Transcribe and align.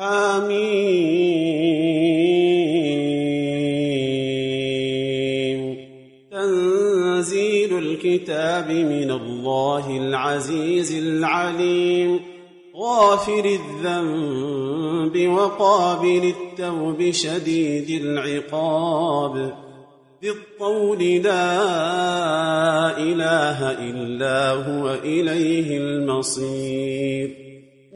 حميم 0.00 0.80
تنزيل 6.30 7.78
الكتاب 7.78 8.70
من 8.70 9.10
الله 9.10 9.96
العزيز 9.96 10.94
العليم. 10.94 12.20
غافر 12.76 13.44
الذنب 13.44 15.28
وقابل 15.28 16.32
التوب 16.34 17.10
شديد 17.10 18.02
العقاب. 18.02 19.54
بالطول 20.22 20.98
لا 20.98 21.60
إله 22.98 23.70
إلا 23.70 24.50
هو 24.50 24.94
إليه 25.04 25.78
المصير. 25.78 27.49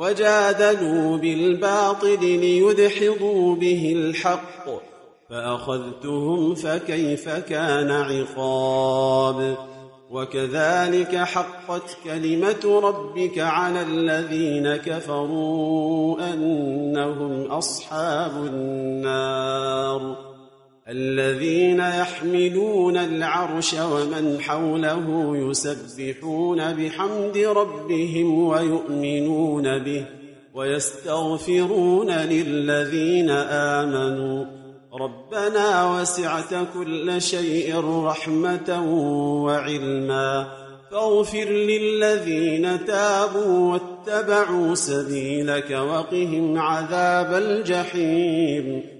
وجادلوا 0.00 1.16
بالباطل 1.16 2.20
ليدحضوا 2.20 3.56
به 3.56 3.92
الحق 3.96 4.64
فأخذتهم 5.30 6.54
فكيف 6.54 7.28
كان 7.28 7.90
عقاب 7.90 9.56
وكذلك 10.10 11.16
حقت 11.16 11.96
كلمة 12.04 12.80
ربك 12.82 13.38
على 13.38 13.82
الذين 13.82 14.76
كفروا 14.76 16.32
أنهم 16.32 17.42
أصحاب 17.42 18.46
النار 18.46 20.29
الذين 20.90 21.80
يحملون 21.80 22.96
العرش 22.96 23.74
ومن 23.74 24.40
حوله 24.40 25.36
يسبحون 25.36 26.72
بحمد 26.72 27.36
ربهم 27.36 28.44
ويؤمنون 28.44 29.78
به 29.78 30.04
ويستغفرون 30.54 32.10
للذين 32.10 33.30
آمنوا. 33.30 34.44
ربنا 35.00 36.00
وسعت 36.00 36.54
كل 36.74 37.22
شيء 37.22 37.80
رحمة 38.04 38.84
وعلما. 39.44 40.46
فاغفر 40.90 41.48
للذين 41.50 42.84
تابوا 42.84 43.78
واتبعوا 43.78 44.74
سبيلك 44.74 45.70
وقهم 45.70 46.58
عذاب 46.58 47.42
الجحيم. 47.42 48.99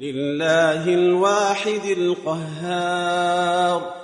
لله 0.00 0.94
الواحد 0.94 1.84
القهار. 1.98 3.94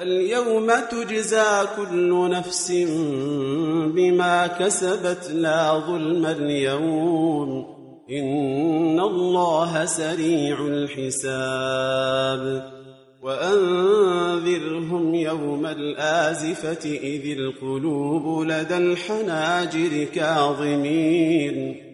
اليوم 0.00 0.72
تجزى 0.90 1.66
كل 1.76 2.30
نفس 2.30 2.72
بما 3.94 4.46
كسبت 4.46 5.30
لا 5.30 5.72
ظلم 5.86 6.26
اليوم. 6.26 7.66
إن 8.10 9.00
الله 9.00 9.84
سريع 9.84 10.60
الحساب. 10.60 12.44
وأنذرهم 13.22 15.14
يوم 15.14 15.66
الآزفة 15.66 16.90
إذ 16.90 17.38
القلوب 17.38 18.42
لدى 18.42 18.76
الحناجر 18.76 20.04
كاظمين. 20.14 21.93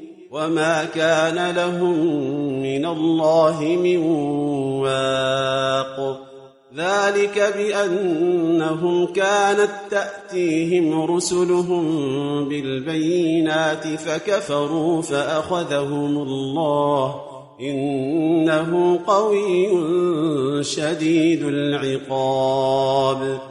وما 0.31 0.85
كان 0.85 1.55
لهم 1.55 1.97
من 2.61 2.85
الله 2.85 3.61
من 3.61 3.97
واق 4.79 6.19
ذلك 6.75 7.53
بانهم 7.57 9.05
كانت 9.05 9.69
تاتيهم 9.89 11.15
رسلهم 11.15 11.83
بالبينات 12.49 13.87
فكفروا 13.87 15.01
فاخذهم 15.01 16.17
الله 16.17 17.15
انه 17.61 18.99
قوي 19.07 19.69
شديد 20.63 21.43
العقاب 21.43 23.50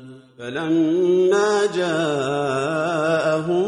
فلما 0.41 1.65
جاءهم 1.75 3.59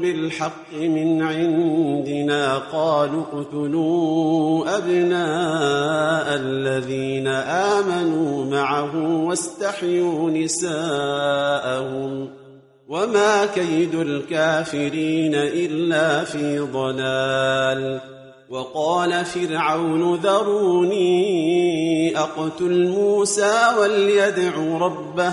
بالحق 0.00 0.72
من 0.72 1.22
عندنا 1.22 2.58
قالوا 2.58 3.22
اقتلوا 3.22 4.76
أبناء 4.76 6.36
الذين 6.36 7.28
آمنوا 7.28 8.44
معه 8.44 9.24
واستحيوا 9.24 10.30
نساءهم 10.30 12.28
وما 12.88 13.46
كيد 13.46 13.94
الكافرين 13.94 15.34
إلا 15.34 16.24
في 16.24 16.58
ضلال 16.58 18.00
وقال 18.50 19.24
فرعون 19.24 20.14
ذروني 20.14 21.12
أقتل 22.18 22.88
موسى 22.88 23.54
وليدع 23.78 24.76
ربه 24.80 25.32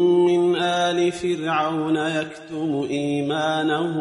فرعون 1.09 1.97
يكتم 1.97 2.87
إيمانه 2.89 3.95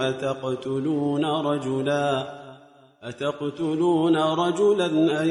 أتقتلون 0.00 1.24
رجلاً 1.24 2.44
أتقتلون 3.04 4.16
رجلا 4.16 4.86
أن 5.22 5.28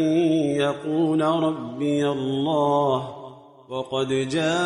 يقول 0.56 1.21
ربي 1.21 2.10
الله 2.10 3.10
وقد 3.69 4.07
جاءكم 4.30 4.63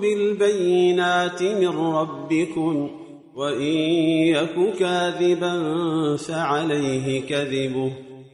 بالبينات 0.00 1.42
من 1.42 1.68
ربكم 1.68 2.90
وإن 3.36 3.72
يك 4.34 4.74
كاذبا 4.78 5.56
فعليه 6.16 7.26
كذبه 7.26 7.92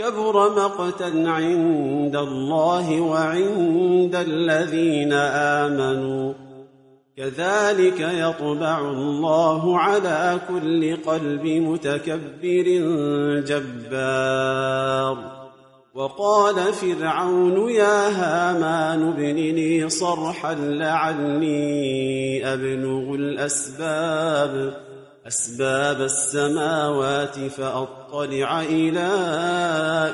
كبر 0.00 0.50
مقتا 0.50 1.12
عند 1.26 2.16
الله 2.16 3.00
وعند 3.00 4.16
الذين 4.16 5.12
آمنوا. 5.12 6.32
كذلك 7.16 8.00
يطبع 8.00 8.80
الله 8.80 9.78
على 9.78 10.38
كل 10.48 10.96
قلب 10.96 11.46
متكبر 11.46 12.66
جبار. 13.46 15.16
وقال 15.94 16.54
فرعون 16.54 17.70
يا 17.70 18.08
هامان 18.08 19.08
ابن 19.08 19.34
لي 19.34 19.88
صرحا 19.88 20.54
لعلي 20.54 22.40
أبلغ 22.52 23.14
الأسباب. 23.14 24.89
أسباب 25.26 26.00
السماوات 26.00 27.38
فأطلع 27.38 28.62
إلى 28.62 29.08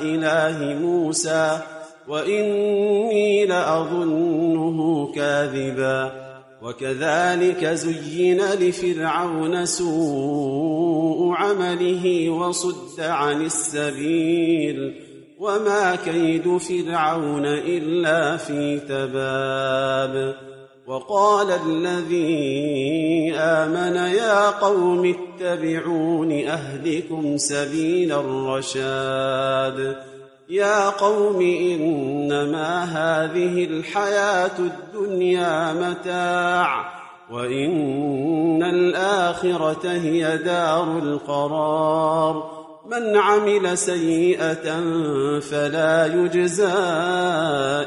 إله 0.03 0.75
موسى 0.81 1.61
وإني 2.09 3.47
لأظنه 3.47 5.13
كاذبا 5.15 6.27
وكذلك 6.63 7.65
زين 7.65 8.41
لفرعون 8.41 9.67
سوء 9.67 11.35
عمله 11.35 12.31
وصد 12.31 13.01
عن 13.01 13.45
السبيل 13.45 14.95
وما 15.39 15.97
كيد 15.97 16.57
فرعون 16.57 17.47
إلا 17.47 18.37
في 18.37 18.81
تباب 18.81 20.35
وقال 20.87 21.47
الذي 21.66 23.35
آمن 23.37 23.97
يا 23.97 24.50
قوم 24.50 25.14
اتبعون 25.14 26.33
أهلكم 26.33 27.37
سبيل 27.37 28.12
الرشاد 28.12 29.97
يا 30.49 30.90
قوم 30.90 31.40
إنما 31.40 32.85
هذه 32.85 33.64
الحياة 33.64 34.59
الدنيا 34.59 35.73
متاع 35.73 36.93
وإن 37.31 38.62
الآخرة 38.62 39.90
هي 39.90 40.38
دار 40.38 40.99
القرار 40.99 42.57
من 42.87 43.16
عمل 43.16 43.78
سيئة 43.78 44.81
فلا 45.40 46.07
يجزى 46.07 46.75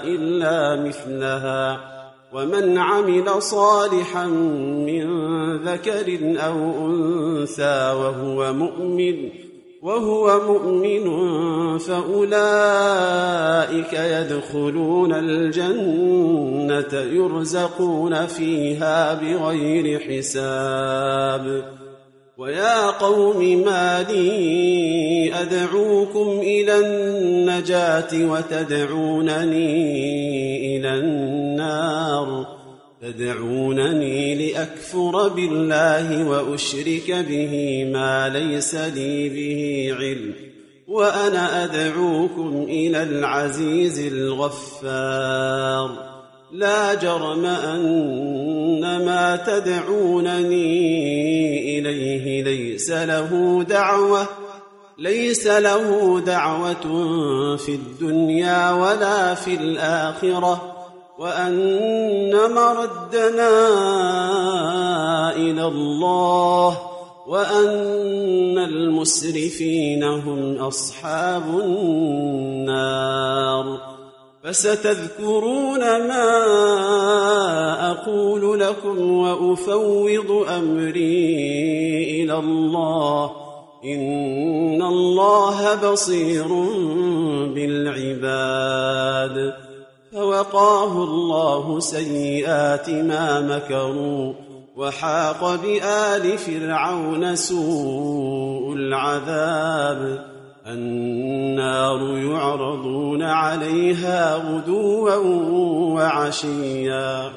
إلا 0.03 0.83
مثلها 0.83 1.98
ومن 2.33 2.77
عمل 2.77 3.41
صالحا 3.41 4.27
من 4.27 5.07
ذكر 5.57 6.19
أو 6.45 6.87
أنثى 6.87 7.93
وهو 7.93 8.53
مؤمن 8.53 9.29
وهو 9.81 10.39
مؤمن 10.47 11.07
فأولئك 11.77 12.33
يدخلون 13.93 15.13
الجنة 15.13 16.93
يرزقون 16.93 18.25
فيها 18.25 19.13
بغير 19.13 19.99
حساب. 19.99 21.63
ويا 22.37 22.89
قوم 22.89 23.63
ما 23.65 24.05
لي 24.09 25.33
أدعوكم 25.41 26.39
إلى 26.39 26.79
النجاة 26.79 28.31
وتدعونني 28.31 29.67
إلى 30.77 30.95
النار 30.95 31.28
تدعونني 33.01 34.51
لأكفر 34.51 35.27
بالله 35.27 36.27
وأشرك 36.29 37.11
به 37.29 37.85
ما 37.93 38.29
ليس 38.29 38.75
لي 38.75 39.29
به 39.29 39.95
علم 39.99 40.33
وأنا 40.87 41.63
أدعوكم 41.63 42.65
إلى 42.69 43.03
العزيز 43.03 43.99
الغفار. 44.13 46.09
لا 46.51 46.93
جرم 46.93 47.45
أن 47.45 49.05
ما 49.05 49.35
تدعونني 49.47 50.69
إليه 51.79 52.43
ليس 52.43 52.91
له 52.91 53.63
دعوة 53.69 54.27
ليس 54.97 55.47
له 55.47 56.19
دعوة 56.19 56.75
في 57.57 57.71
الدنيا 57.75 58.71
ولا 58.71 59.35
في 59.35 59.53
الآخرة. 59.53 60.78
وأن 61.19 62.31
مردنا 62.31 63.55
إلى 65.35 65.67
الله 65.67 66.77
وأن 67.27 68.57
المسرفين 68.57 70.03
هم 70.03 70.55
أصحاب 70.57 71.43
النار. 71.63 72.99
فستذكرون 74.43 75.79
ما 75.79 76.31
أقول 77.91 78.59
لكم 78.59 79.11
وأفوض 79.11 80.45
أمري 80.57 82.23
إلى 82.23 82.37
الله. 82.39 83.31
إن 83.85 84.81
الله 84.81 85.91
بصير 85.91 86.47
بالعباد. 87.55 89.53
فوقاه 90.19 91.03
الله 91.03 91.79
سيئات 91.79 92.89
ما 92.89 93.41
مكروا 93.41 94.33
وحاق 94.75 95.55
بآل 95.55 96.37
فرعون 96.37 97.35
سوء 97.35 98.73
العذاب. 98.73 100.25
النار 100.67 102.17
يعرضون 102.17 103.23
عليها 103.23 104.35
غدوا 104.35 105.15
وعشيا. 105.95 107.31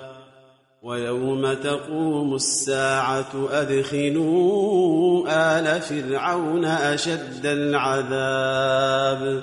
ويوم 0.82 1.52
تقوم 1.52 2.34
الساعة 2.34 3.48
أدخلوا 3.52 5.24
آل 5.28 5.80
فرعون 5.80 6.64
أشد 6.64 7.46
العذاب. 7.46 9.42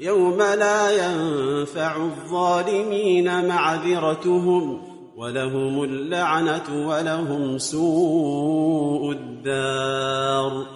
يوم 0.00 0.38
لا 0.38 0.90
ينفع 0.90 1.96
الظالمين 1.96 3.48
معذرتهم 3.48 4.82
ولهم 5.16 5.84
اللعنة 5.84 6.88
ولهم 6.88 7.58
سوء 7.58 9.12
الدار. 9.12 10.66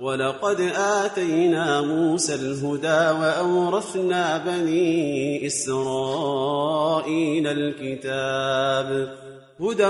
ولقد 0.00 0.60
آتينا 0.76 1.80
موسى 1.80 2.34
الهدى 2.34 3.20
وأورثنا 3.20 4.38
بني 4.38 5.46
إسرائيل 5.46 7.46
الكتاب 7.46 9.16
هدى 9.60 9.88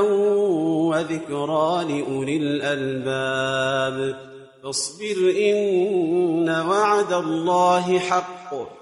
وذكرى 0.88 1.84
لأولي 1.88 2.36
الألباب. 2.36 4.16
فاصبر 4.62 5.34
إن 5.38 6.64
وعد 6.68 7.12
الله 7.12 7.98
حق. 7.98 8.81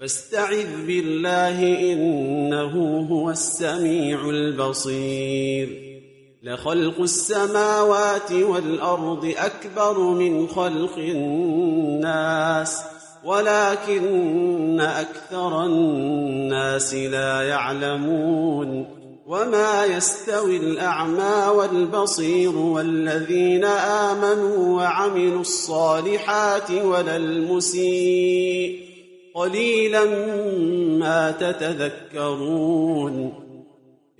فاستعذ 0.00 0.86
بالله 0.86 1.92
إنه 1.92 3.06
هو 3.10 3.30
السميع 3.30 4.30
البصير. 4.30 5.68
لخلق 6.42 7.00
السماوات 7.00 8.32
والأرض 8.32 9.34
أكبر 9.38 9.98
من 9.98 10.48
خلق 10.48 10.98
الناس 10.98 12.82
ولكن 13.24 14.80
أكثر 14.80 15.64
الناس 15.64 16.94
لا 16.94 17.42
يعلمون. 17.42 18.86
وما 19.26 19.84
يستوي 19.84 20.56
الأعمى 20.56 21.56
والبصير 21.56 22.56
والذين 22.56 23.64
آمنوا 23.64 24.76
وعملوا 24.76 25.40
الصالحات 25.40 26.70
ولا 26.70 27.16
المسيء. 27.16 28.87
قليلا 29.38 30.04
ما 30.98 31.30
تتذكرون. 31.30 33.32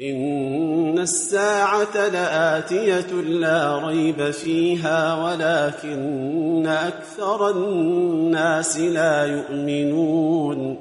إن 0.01 0.99
الساعة 0.99 2.09
لآتية 2.09 3.13
لا 3.23 3.87
ريب 3.87 4.31
فيها 4.31 5.25
ولكن 5.25 6.67
أكثر 6.67 7.51
الناس 7.51 8.79
لا 8.79 9.25
يؤمنون. 9.25 10.77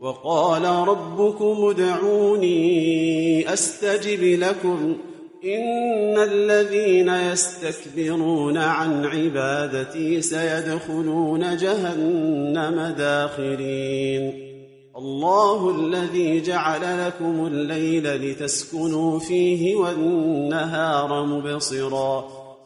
وقال 0.00 0.64
ربكم 0.64 1.70
ادعوني 1.70 3.52
أستجب 3.52 4.22
لكم. 4.22 4.96
ان 5.44 6.18
الذين 6.18 7.08
يستكبرون 7.08 8.58
عن 8.58 9.06
عبادتي 9.06 10.22
سيدخلون 10.22 11.56
جهنم 11.56 12.94
داخرين 12.98 14.52
الله 14.96 15.70
الذي 15.70 16.40
جعل 16.40 17.06
لكم 17.06 17.46
الليل 17.46 18.16
لتسكنوا 18.16 19.18
فيه 19.18 19.74
والنهار 19.74 21.26
مبصرا 21.26 22.24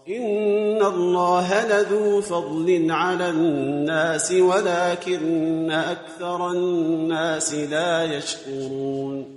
ان 0.09 0.83
الله 0.83 1.67
لذو 1.67 2.21
فضل 2.21 2.87
على 2.91 3.31
الناس 3.31 4.33
ولكن 4.33 5.71
أكثر 5.71 6.51
الناس 6.51 7.55
لا 7.55 8.05
يشكرون 8.05 9.36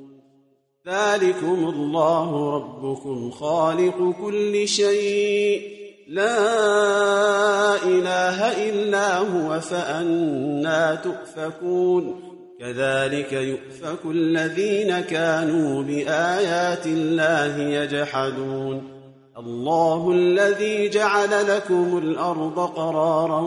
ذلكم 0.89 1.73
الله 1.75 2.55
ربكم 2.55 3.31
خالق 3.31 4.15
كل 4.21 4.67
شيء. 4.67 5.61
لا 6.07 7.75
إله 7.83 8.69
إلا 8.69 9.17
هو 9.17 9.59
فأنا 9.59 10.95
تؤفكون. 10.95 12.21
كذلك 12.59 13.33
يؤفك 13.33 14.05
الذين 14.05 14.99
كانوا 14.99 15.83
بآيات 15.83 16.85
الله 16.85 17.57
يجحدون. 17.57 18.83
الله 19.37 20.11
الذي 20.11 20.89
جعل 20.89 21.47
لكم 21.55 21.97
الأرض 21.97 22.59
قرارا 22.59 23.41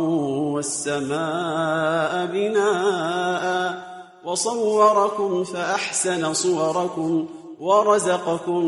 والسماء 0.54 2.26
بناء 2.26 3.91
وصوركم 4.24 5.44
فأحسن 5.44 6.32
صوركم 6.32 7.26
ورزقكم 7.60 8.64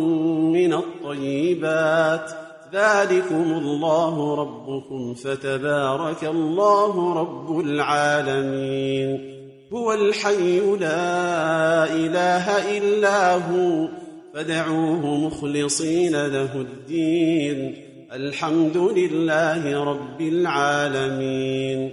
من 0.53 0.75
الطيبات. 0.75 2.31
ذلكم 2.75 3.53
الله 3.53 4.35
ربكم 4.35 5.15
فتبارك 5.15 6.25
الله 6.25 7.15
رب 7.15 7.61
العالمين. 7.61 9.35
هو 9.73 9.93
الحي 9.93 10.61
لا 10.61 11.85
إله 11.85 12.79
إلا 12.79 13.35
هو 13.35 13.89
فدعوه 14.35 15.07
مخلصين 15.17 16.27
له 16.27 16.55
الدين. 16.55 17.77
الحمد 18.13 18.77
لله 18.77 19.85
رب 19.85 20.21
العالمين. 20.21 21.93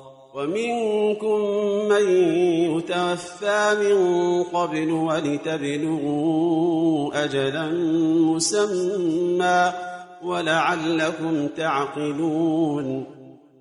ومنكم 0.35 1.39
من 1.89 2.09
يتوفى 2.77 3.75
من 3.81 3.97
قبل 4.43 4.91
ولتبلغوا 4.91 6.31
أجلا 7.23 7.69
مسمى 8.35 9.73
ولعلكم 10.23 11.47
تعقلون 11.47 13.05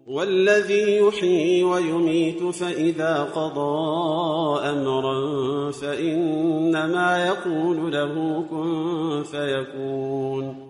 والذي 0.06 0.96
يحيي 0.96 1.64
ويميت 1.64 2.42
فإذا 2.42 3.22
قضى 3.22 4.60
أمرا 4.70 5.70
فإنما 5.70 7.26
يقول 7.26 7.92
له 7.92 8.44
كن 8.50 9.22
فيكون 9.22 10.69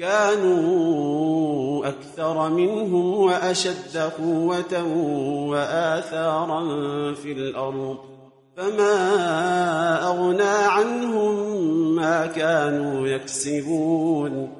كانوا 0.00 1.88
أكثر 1.88 2.48
منهم 2.48 3.14
وأشد 3.14 3.96
قوة 3.96 4.84
وآثارا 5.48 6.62
في 7.14 7.32
الأرض 7.32 7.98
فما 8.56 10.06
أغنى 10.08 10.42
عنهم 10.42 11.34
ما 11.94 12.26
كانوا 12.26 13.08
يكسبون 13.08 14.59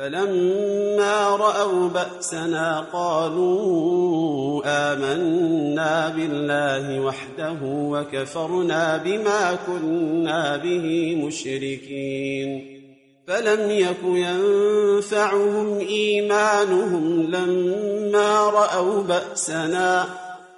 فلما 0.00 1.36
رأوا 1.36 1.88
بأسنا 1.88 2.86
قالوا 2.92 4.62
آمنا 4.66 6.08
بالله 6.08 7.00
وحده 7.00 7.56
وكفرنا 7.62 8.96
بما 8.96 9.58
كنا 9.66 10.56
به 10.56 11.16
مشركين. 11.26 12.80
فلم 13.26 13.70
يك 13.70 13.96
ينفعهم 14.04 15.78
إيمانهم 15.78 17.22
لما 17.22 18.50
رأوا 18.50 19.02
بأسنا. 19.02 20.04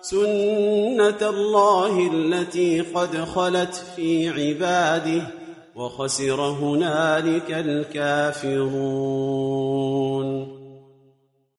سنة 0.02 1.28
الله 1.30 2.10
التي 2.14 2.80
قد 2.80 3.16
خلت 3.16 3.84
في 3.96 4.28
عباده. 4.28 5.41
وخسر 5.76 6.40
هنالك 6.40 7.50
الكافرون. 7.50 8.72